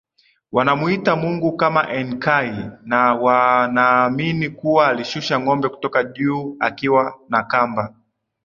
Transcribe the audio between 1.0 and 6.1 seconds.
Mungu kama Enkai na wanaamini kuwa alishusha ngombe kutoka